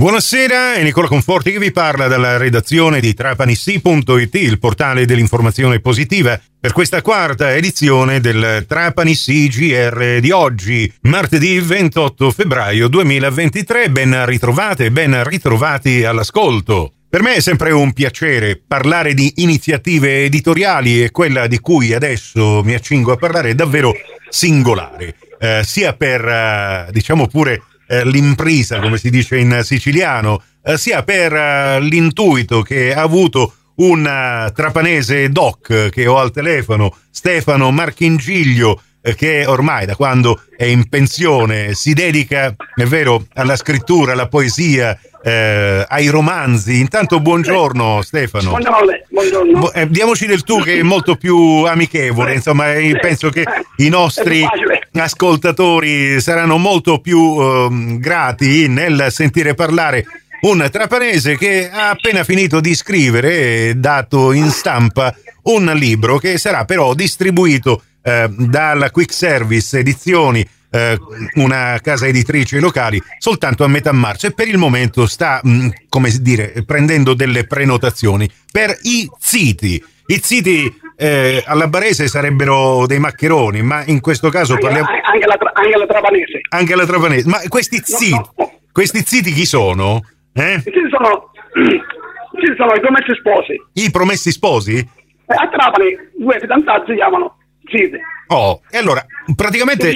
Buonasera, 0.00 0.76
è 0.76 0.82
Nicola 0.82 1.08
Conforti 1.08 1.52
che 1.52 1.58
vi 1.58 1.72
parla 1.72 2.06
dalla 2.06 2.38
redazione 2.38 3.00
di 3.00 3.12
trapanissi.it, 3.12 4.34
il 4.36 4.58
portale 4.58 5.04
dell'informazione 5.04 5.80
positiva, 5.80 6.40
per 6.58 6.72
questa 6.72 7.02
quarta 7.02 7.54
edizione 7.54 8.18
del 8.18 8.64
Trapani 8.66 9.14
CGR 9.14 10.20
di 10.20 10.30
oggi, 10.30 10.90
martedì 11.02 11.60
28 11.60 12.30
febbraio 12.30 12.88
2023. 12.88 13.90
Ben 13.90 14.24
ritrovate, 14.24 14.90
ben 14.90 15.22
ritrovati 15.22 16.02
all'ascolto. 16.02 16.94
Per 17.06 17.20
me 17.20 17.34
è 17.34 17.40
sempre 17.40 17.70
un 17.70 17.92
piacere 17.92 18.58
parlare 18.66 19.12
di 19.12 19.30
iniziative 19.36 20.24
editoriali 20.24 21.04
e 21.04 21.10
quella 21.10 21.46
di 21.46 21.58
cui 21.58 21.92
adesso 21.92 22.62
mi 22.64 22.72
accingo 22.72 23.12
a 23.12 23.16
parlare 23.16 23.50
è 23.50 23.54
davvero 23.54 23.92
singolare, 24.30 25.14
eh, 25.38 25.60
sia 25.62 25.92
per, 25.92 26.26
eh, 26.26 26.88
diciamo 26.90 27.26
pure, 27.26 27.64
eh, 27.90 28.04
l'impresa, 28.04 28.78
come 28.78 28.98
si 28.98 29.10
dice 29.10 29.36
in 29.36 29.62
siciliano, 29.64 30.40
eh, 30.62 30.78
sia 30.78 31.02
per 31.02 31.34
eh, 31.34 31.80
l'intuito 31.80 32.62
che 32.62 32.94
ha 32.94 33.02
avuto 33.02 33.54
un 33.80 34.00
uh, 34.00 34.52
trapanese 34.52 35.30
doc 35.30 35.88
che 35.88 36.06
ho 36.06 36.18
al 36.18 36.30
telefono, 36.30 36.94
Stefano 37.10 37.70
Marchingiglio, 37.70 38.74
eh, 38.74 38.82
che 39.16 39.46
ormai 39.46 39.86
da 39.86 39.96
quando 39.96 40.42
è 40.56 40.64
in 40.64 40.88
pensione 40.88 41.74
si 41.74 41.94
dedica, 41.94 42.54
è 42.74 42.84
vero, 42.84 43.24
alla 43.34 43.56
scrittura, 43.56 44.12
alla 44.12 44.28
poesia, 44.28 44.98
eh, 45.22 45.84
ai 45.88 46.08
romanzi. 46.08 46.78
Intanto 46.80 47.20
buongiorno 47.20 48.02
Stefano. 48.02 48.50
Buongiorno, 48.50 48.92
buongiorno. 49.08 49.72
Eh, 49.72 49.88
diamoci 49.88 50.26
del 50.26 50.42
tu 50.42 50.60
che 50.60 50.78
è 50.78 50.82
molto 50.82 51.16
più 51.16 51.64
amichevole, 51.64 52.34
insomma, 52.34 52.74
eh, 52.74 52.98
penso 53.00 53.30
che 53.30 53.44
i 53.76 53.88
nostri 53.88 54.44
ascoltatori 54.92 56.20
saranno 56.20 56.58
molto 56.58 57.00
più 57.00 57.38
eh, 57.40 57.68
grati 57.98 58.68
nel 58.68 59.06
sentire 59.10 59.54
parlare 59.54 60.04
un 60.42 60.66
trapanese 60.70 61.36
che 61.36 61.68
ha 61.70 61.90
appena 61.90 62.24
finito 62.24 62.60
di 62.60 62.74
scrivere 62.74 63.68
e 63.68 63.74
dato 63.74 64.32
in 64.32 64.48
stampa 64.48 65.14
un 65.42 65.70
libro 65.74 66.18
che 66.18 66.38
sarà 66.38 66.64
però 66.64 66.94
distribuito 66.94 67.82
eh, 68.02 68.28
dalla 68.30 68.90
Quick 68.90 69.12
Service 69.12 69.78
Edizioni 69.78 70.46
eh, 70.70 70.98
una 71.34 71.78
casa 71.82 72.06
editrice 72.06 72.60
locali 72.60 73.02
soltanto 73.18 73.64
a 73.64 73.68
metà 73.68 73.92
marzo 73.92 74.26
e 74.26 74.32
per 74.32 74.48
il 74.48 74.56
momento 74.56 75.06
sta, 75.06 75.40
mh, 75.42 75.50
mm, 75.50 75.68
come 75.88 76.10
dire, 76.20 76.62
prendendo 76.64 77.14
delle 77.14 77.46
prenotazioni 77.46 78.30
per 78.50 78.76
i 78.82 79.10
siti. 79.18 79.82
I 80.06 80.20
siti 80.22 80.72
eh, 80.96 81.42
alla 81.46 81.68
Barese 81.68 82.08
sarebbero 82.08 82.86
dei 82.86 82.98
maccheroni, 82.98 83.62
ma 83.62 83.84
in 83.86 84.00
questo 84.00 84.28
caso 84.28 84.54
anche, 84.54 84.64
parliamo... 84.64 84.88
Anche 84.88 85.26
la, 85.26 85.38
anche 85.52 85.76
la 85.76 85.86
Trapanese. 85.86 86.40
Anche 86.50 86.74
la 86.74 86.86
Trapanese. 86.86 87.28
Ma 87.28 87.38
questi 87.48 87.80
siti, 87.82 88.10
no, 88.10 88.32
no. 88.36 88.52
questi 88.72 89.02
siti 89.04 89.32
chi 89.32 89.46
sono? 89.46 90.00
Eh? 90.32 90.54
I 90.54 90.60
siti 90.62 90.80
sono, 90.90 91.30
i 91.54 92.54
sono 92.56 92.74
i 92.74 92.80
promessi 92.80 93.14
sposi. 93.18 93.62
I 93.74 93.90
promessi 93.90 94.30
sposi? 94.32 94.76
Eh, 94.78 95.34
a 95.34 95.48
Trapani 95.48 95.96
due 96.18 96.38
fidanzati 96.40 96.90
si 96.90 96.96
chiamano 96.96 97.36
siti. 97.70 97.98
Oh, 98.28 98.60
e 98.70 98.78
allora, 98.78 99.04
praticamente 99.34 99.92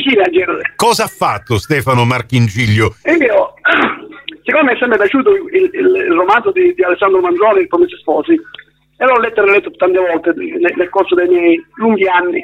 cosa 0.75 1.05
ha 1.05 1.09
fatto 1.09 1.59
Stefano 1.59 2.05
Marchingiglio? 2.05 2.97
E 3.03 3.15
io, 3.15 3.55
siccome 4.43 4.65
mi 4.65 4.75
è 4.75 4.79
sempre 4.79 4.99
piaciuto 4.99 5.31
il, 5.31 5.71
il, 5.73 6.13
romanzo 6.13 6.51
di, 6.51 6.75
di, 6.75 6.83
Alessandro 6.83 7.21
Manzoni, 7.21 7.61
Il 7.61 7.69
Promessi 7.69 7.97
Sposi, 7.99 8.33
e 8.33 9.05
l'ho 9.05 9.21
letto 9.21 9.43
e 9.45 9.51
letto 9.51 9.71
tante 9.73 9.99
volte 9.99 10.33
nel, 10.35 10.73
nel, 10.77 10.89
corso 10.89 11.15
dei 11.15 11.29
miei 11.29 11.65
lunghi 11.77 12.09
anni, 12.09 12.41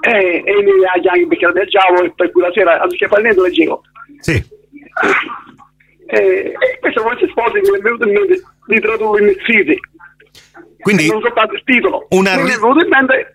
e, 0.00 0.42
e 0.44 0.62
mi 0.62 0.84
ha 0.84 0.92
anche 0.92 1.26
perché 1.28 1.52
viaggiavo 1.52 2.02
e 2.02 2.12
per 2.14 2.30
cui 2.30 2.42
la 2.42 2.52
sera, 2.52 2.80
anziché 2.80 3.08
fare 3.08 3.22
niente, 3.22 3.40
leggevo. 3.40 3.82
Sì. 4.18 4.42
E, 6.06 6.52
e 6.52 6.78
questo 6.80 7.00
Promessi 7.00 7.26
Sposi 7.28 7.60
mi 7.60 7.78
è 7.78 7.80
venuto 7.80 8.06
in 8.06 8.12
mente 8.12 8.42
di 8.66 8.78
tradurlo 8.78 9.26
in 9.26 9.34
City. 9.46 9.78
Quindi, 10.78 11.08
non 11.08 11.22
soltanto 11.22 11.54
il 11.54 11.62
titolo. 11.64 12.06
Una... 12.10 12.36
Mi 12.36 12.50
è 12.50 12.56
venuto 12.56 12.84
in 12.84 12.90
mente 12.90 13.32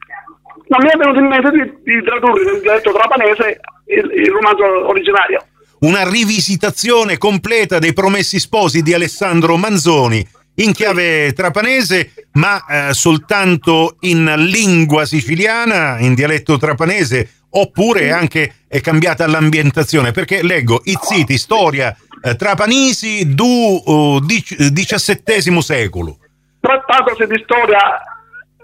non 0.70 0.82
mi 0.82 0.90
è 0.90 0.98
venuto 0.98 1.20
in 1.20 1.26
mente 1.26 1.50
di, 1.52 1.92
di 1.92 2.04
tradurre 2.04 2.44
nel 2.44 2.62
dialetto 2.62 2.94
trapanese 2.94 3.60
il, 3.86 4.12
il 4.14 4.32
romanzo 4.32 4.88
originario. 4.88 5.46
Una 5.80 6.08
rivisitazione 6.08 7.18
completa 7.18 7.80
dei 7.80 7.94
Promessi 7.94 8.40
Sposi 8.40 8.82
di 8.82 8.94
Alessandro 8.94 9.56
Manzoni 9.58 10.26
in 10.56 10.74
chiave 10.74 11.32
trapanese, 11.34 12.12
ma 12.34 12.66
eh, 12.66 12.94
soltanto 12.94 13.96
in 14.02 14.26
lingua 14.38 15.06
siciliana, 15.06 16.00
in 16.00 16.14
dialetto 16.14 16.58
trapanese, 16.58 17.46
oppure 17.52 18.12
anche 18.12 18.56
è 18.68 18.82
cambiata 18.82 19.26
l'ambientazione? 19.26 20.12
Perché 20.12 20.44
leggo 20.44 20.82
Izziti, 20.84 21.38
storia 21.38 21.96
eh, 22.22 22.36
trapanisi 22.36 23.34
du 23.34 23.82
oh, 23.86 24.20
XVII 24.20 25.62
secolo. 25.62 26.18
Trattatosi 26.60 27.26
di 27.26 27.42
storia 27.46 28.02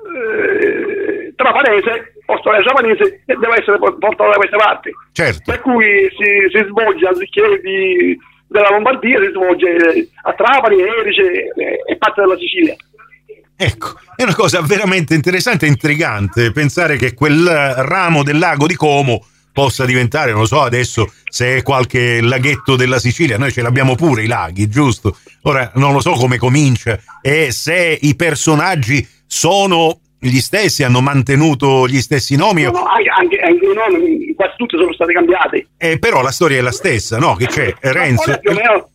eh, 0.06 0.94
trapanese 1.35 2.13
o 2.25 2.38
storia 2.40 2.62
trapanese 2.62 3.22
deve 3.25 3.59
essere 3.59 3.78
portato 3.78 4.29
da 4.29 4.35
queste 4.35 4.57
parti. 4.57 4.91
Certo. 5.12 5.51
Per 5.51 5.62
cui 5.62 6.09
si, 6.18 6.57
si 6.57 6.66
svolge 6.68 7.07
anziché 7.07 7.59
di, 7.62 8.18
della 8.47 8.69
Lombardia, 8.69 9.19
si 9.19 9.29
svolge 9.31 10.09
a 10.23 10.34
Trapani, 10.34 10.81
Erice 10.81 11.51
e 11.88 11.97
parte 11.97 12.22
della 12.22 12.38
Sicilia. 12.38 12.75
Ecco, 13.57 13.94
è 14.16 14.23
una 14.23 14.35
cosa 14.35 14.62
veramente 14.62 15.13
interessante 15.13 15.66
e 15.66 15.69
intrigante 15.69 16.51
pensare 16.51 16.97
che 16.97 17.13
quel 17.13 17.47
ramo 17.47 18.22
del 18.22 18.38
lago 18.38 18.67
di 18.67 18.75
Como 18.75 19.25
possa 19.53 19.85
diventare, 19.85 20.34
non 20.34 20.46
so 20.46 20.62
adesso 20.62 21.09
se 21.29 21.57
è 21.57 21.63
qualche 21.63 22.19
laghetto 22.19 22.75
della 22.75 23.00
Sicilia, 23.00 23.38
noi 23.38 23.53
ce 23.53 23.62
l'abbiamo 23.62 23.96
pure 23.96 24.23
i 24.23 24.28
laghi, 24.28 24.67
giusto? 24.67 25.17
Ora 25.44 25.72
non 25.75 25.94
lo 25.94 26.02
so 26.02 26.12
come 26.12 26.38
comincia 26.38 27.00
e 27.22 27.53
se 27.53 27.97
i 28.02 28.16
personaggi 28.17 29.07
sono 29.25 30.00
gli 30.30 30.40
stessi, 30.40 30.84
hanno 30.84 31.02
mantenuto 31.02 31.88
gli 31.88 32.00
stessi 32.00 32.36
nomi. 32.36 32.63
No, 32.63 32.72
no, 32.72 32.86
anche, 32.86 33.40
anche 33.40 33.66
i 33.66 33.74
nomi, 33.74 34.34
quasi 34.36 34.53
tutti 34.58 34.78
sono 34.78 34.94
stati 34.94 35.13
cambiati. 35.13 35.68
Eh, 35.78 36.00
però 36.00 36.22
la 36.22 36.31
storia 36.31 36.58
è 36.58 36.62
la 36.62 36.72
stessa, 36.72 37.18
no? 37.18 37.36
Che 37.36 37.47
c'è 37.47 37.74
Renzo. 37.80 38.38
Più 38.40 38.52
o, 38.52 38.53
meno, 38.53 38.90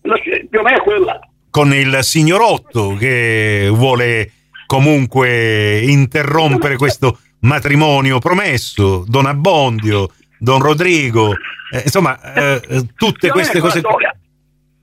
più 0.49 0.59
o 0.59 0.63
meno 0.63 0.77
è 0.77 0.81
quella. 0.83 1.19
Con 1.51 1.75
il 1.75 1.99
signorotto 2.03 2.95
che 2.99 3.69
vuole 3.73 4.33
comunque 4.67 5.81
interrompere 5.81 6.77
questo 6.77 7.19
matrimonio 7.41 8.19
promesso, 8.19 9.05
Don 9.07 9.27
Abbondio, 9.27 10.11
Don 10.39 10.63
Rodrigo, 10.63 11.33
eh, 11.73 11.83
insomma, 11.85 12.21
eh, 12.35 12.87
tutte 12.95 13.31
queste 13.31 13.59
cose. 13.61 13.81
Storia. 13.81 14.15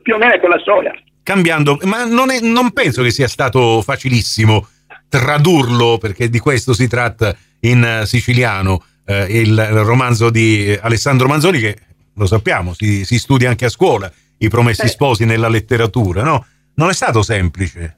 Più 0.01 0.13
o 0.13 0.17
meno 0.17 0.33
è 0.33 0.39
quella 0.39 0.59
storia. 0.59 0.93
Cambiando, 1.23 1.77
ma 1.83 2.05
non, 2.05 2.31
è, 2.31 2.39
non 2.39 2.71
penso 2.71 3.03
che 3.03 3.11
sia 3.11 3.27
stato 3.27 3.81
facilissimo 3.81 4.67
tradurlo, 5.09 5.97
perché 5.97 6.29
di 6.29 6.39
questo 6.39 6.73
si 6.73 6.87
tratta 6.87 7.35
in 7.61 7.83
eh, 7.83 8.05
siciliano, 8.05 8.83
eh, 9.05 9.41
il 9.41 9.65
romanzo 9.83 10.29
di 10.29 10.77
Alessandro 10.79 11.27
Manzoni 11.27 11.59
che 11.59 11.77
lo 12.15 12.25
sappiamo, 12.25 12.73
si, 12.73 13.05
si 13.05 13.17
studia 13.19 13.49
anche 13.49 13.65
a 13.65 13.69
scuola, 13.69 14.11
i 14.39 14.49
promessi 14.49 14.85
eh. 14.85 14.89
sposi 14.89 15.25
nella 15.25 15.49
letteratura, 15.49 16.23
no? 16.23 16.45
Non 16.75 16.89
è 16.89 16.93
stato 16.93 17.21
semplice. 17.21 17.97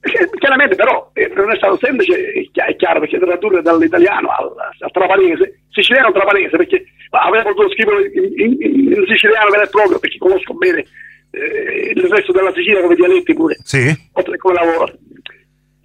Eh, 0.00 0.30
chiaramente 0.38 0.74
però 0.74 1.10
eh, 1.14 1.32
non 1.34 1.50
è 1.50 1.56
stato 1.56 1.78
semplice, 1.80 2.14
è 2.52 2.76
chiaro, 2.76 3.00
perché 3.00 3.18
tradurre 3.18 3.62
dall'italiano 3.62 4.28
al, 4.28 4.52
al 4.78 4.90
trapanese, 4.90 5.60
siciliano 5.70 6.12
trapanese, 6.12 6.56
perché 6.56 6.84
avrei 7.10 7.42
potuto 7.42 7.70
scrivere 7.70 8.10
in, 8.12 8.56
in, 8.60 8.92
in, 8.92 9.04
siciliano 9.08 9.50
vero 9.50 9.62
e 9.62 9.68
proprio, 9.68 9.98
perché 9.98 10.18
conosco 10.18 10.54
bene 10.54 10.84
eh, 11.30 11.92
il 11.94 12.02
resto 12.08 12.32
della 12.32 12.52
Sicilia 12.54 12.82
come 12.82 12.94
dialetti 12.94 13.34
pure, 13.34 13.56
sì. 13.62 13.94
oltre 14.12 14.36
come 14.36 14.54
lavoro. 14.54 14.92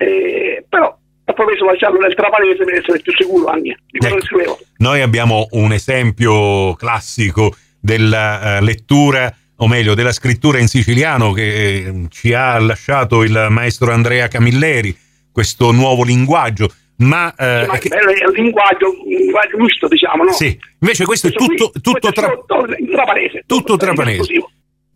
Eh, 0.01 0.63
però 0.69 0.97
ho 1.25 1.33
promesso 1.33 1.65
di 1.65 1.71
lasciarlo 1.71 1.99
nel 1.99 2.15
trapanese 2.15 2.63
per 2.63 2.73
essere 2.73 2.99
più 2.99 3.13
sicuro 3.15 3.47
anche 3.47 3.77
di 3.91 3.99
quello 3.99 4.15
ecco, 4.15 4.21
che 4.21 4.27
scrivevo. 4.27 4.59
Noi 4.77 5.01
abbiamo 5.01 5.47
un 5.51 5.73
esempio 5.73 6.73
classico 6.75 7.53
della 7.79 8.59
uh, 8.59 8.63
lettura 8.63 9.33
o 9.57 9.67
meglio 9.67 9.93
della 9.93 10.13
scrittura 10.13 10.57
in 10.57 10.67
siciliano 10.67 11.33
che 11.33 11.75
eh, 11.75 12.05
ci 12.09 12.33
ha 12.33 12.57
lasciato 12.59 13.23
il 13.23 13.47
maestro 13.49 13.91
Andrea 13.91 14.29
Camilleri, 14.29 14.95
questo 15.31 15.71
nuovo 15.71 16.05
linguaggio. 16.05 16.71
Ma, 16.99 17.33
eh, 17.35 17.65
ma 17.65 17.77
che... 17.77 17.89
è 17.89 18.25
un 18.25 18.33
linguaggio, 18.33 18.89
un 18.89 19.07
linguaggio 19.07 19.57
giusto, 19.57 19.87
diciamo, 19.87 20.23
no? 20.23 20.31
Sì, 20.31 20.57
invece 20.79 21.05
questo, 21.05 21.29
questo 21.29 21.43
è 21.43 21.47
tutto, 21.47 21.71
qui, 21.71 21.81
tutto, 21.81 22.11
tra... 22.11 22.29
tutto 22.29 22.65
trapanese. 22.91 23.43
Tutto, 23.45 23.63
tutto 23.63 23.77
trapanese. 23.77 24.33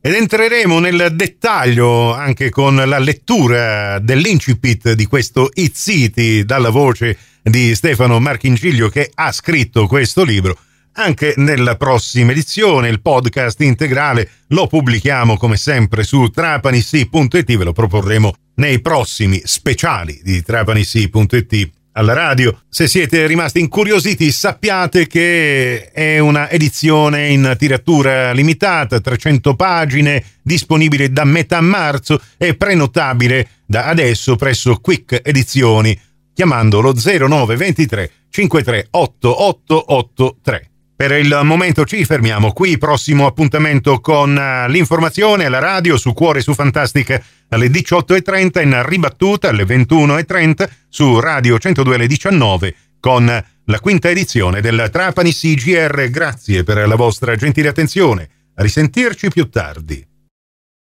Ed 0.05 0.15
entreremo 0.15 0.79
nel 0.79 1.13
dettaglio 1.13 2.13
anche 2.13 2.49
con 2.49 2.75
la 2.75 2.99
lettura 2.99 3.99
dell'incipit 3.99 4.91
di 4.91 5.05
questo 5.05 5.49
It 5.53 5.77
City 5.77 6.43
dalla 6.43 6.71
voce 6.71 7.17
di 7.41 7.73
Stefano 7.73 8.19
Marchingiglio 8.19 8.89
che 8.89 9.09
ha 9.13 9.31
scritto 9.31 9.87
questo 9.87 10.25
libro. 10.25 10.57
Anche 10.95 11.35
nella 11.37 11.77
prossima 11.77 12.33
edizione 12.33 12.89
il 12.89 13.01
podcast 13.01 13.61
integrale 13.61 14.29
lo 14.47 14.67
pubblichiamo 14.67 15.37
come 15.37 15.55
sempre 15.55 16.03
su 16.03 16.27
trapanissi.it, 16.27 17.55
ve 17.55 17.63
lo 17.63 17.71
proporremo 17.71 18.33
nei 18.55 18.81
prossimi 18.81 19.41
speciali 19.45 20.19
di 20.21 20.43
trapanissi.it 20.43 21.69
alla 21.93 22.13
radio. 22.13 22.61
Se 22.69 22.87
siete 22.87 23.25
rimasti 23.25 23.59
incuriositi, 23.59 24.31
sappiate 24.31 25.07
che 25.07 25.89
è 25.91 26.19
una 26.19 26.47
edizione 26.49 27.29
in 27.29 27.55
tiratura 27.57 28.31
limitata, 28.31 28.99
300 28.99 29.55
pagine, 29.55 30.23
disponibile 30.41 31.11
da 31.11 31.23
metà 31.23 31.61
marzo 31.61 32.21
e 32.37 32.55
prenotabile 32.55 33.47
da 33.65 33.85
adesso 33.85 34.35
presso 34.35 34.75
Quick 34.77 35.21
Edizioni 35.23 35.99
chiamandolo 36.33 36.93
0923 36.93 38.11
538883. 38.29 40.72
Per 41.03 41.11
il 41.19 41.41
momento 41.43 41.83
ci 41.83 42.05
fermiamo 42.05 42.53
qui, 42.53 42.77
prossimo 42.77 43.25
appuntamento 43.25 43.99
con 43.99 44.37
eh, 44.37 44.69
l'informazione 44.69 45.43
alla 45.43 45.59
radio 45.59 45.97
su 45.97 46.13
Cuore 46.13 46.39
su 46.39 46.53
Fantastica 46.53 47.21
alle 47.49 47.67
18.30 47.67 48.63
in 48.63 48.81
ribattuta 48.85 49.49
alle 49.49 49.65
21.30 49.65 50.69
su 50.87 51.19
Radio 51.19 51.59
102 51.59 51.95
alle 51.95 52.07
19 52.07 52.75
con 53.01 53.25
la 53.25 53.79
quinta 53.81 54.09
edizione 54.09 54.61
del 54.61 54.87
Trapani 54.89 55.33
CGR. 55.33 56.09
Grazie 56.09 56.63
per 56.63 56.87
la 56.87 56.95
vostra 56.95 57.35
gentile 57.35 57.67
attenzione. 57.67 58.29
A 58.55 58.61
risentirci 58.61 59.27
più 59.27 59.49
tardi. 59.49 60.12